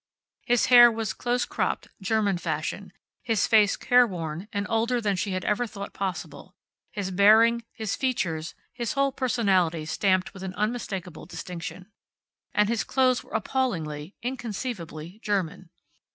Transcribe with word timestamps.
His 0.47 0.65
hair 0.65 0.91
was 0.91 1.13
close 1.13 1.45
cropped, 1.45 1.89
German 2.01 2.39
fashion; 2.39 2.91
his 3.21 3.45
face 3.45 3.77
careworn 3.77 4.47
and 4.51 4.65
older 4.67 4.99
than 4.99 5.15
she 5.15 5.33
had 5.33 5.45
ever 5.45 5.67
thought 5.67 5.93
possible; 5.93 6.55
his 6.91 7.11
bearing, 7.11 7.63
his 7.71 7.95
features, 7.95 8.55
his 8.73 8.93
whole 8.93 9.11
personality 9.11 9.85
stamped 9.85 10.33
with 10.33 10.41
an 10.41 10.55
unmistakable 10.55 11.27
distinction. 11.27 11.91
And 12.51 12.67
his 12.67 12.83
clothes 12.83 13.23
were 13.23 13.33
appallingly, 13.35 14.15
inconceivably 14.23 15.19
German. 15.21 15.69